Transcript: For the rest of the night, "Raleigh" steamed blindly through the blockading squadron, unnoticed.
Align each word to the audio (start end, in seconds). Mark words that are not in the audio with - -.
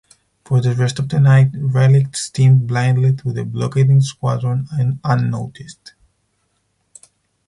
For 0.45 0.61
the 0.61 0.73
rest 0.73 0.97
of 0.97 1.09
the 1.09 1.19
night, 1.19 1.51
"Raleigh" 1.53 2.07
steamed 2.13 2.65
blindly 2.65 3.11
through 3.11 3.33
the 3.33 3.45
blockading 3.45 4.01
squadron, 4.01 4.67
unnoticed. 5.03 5.93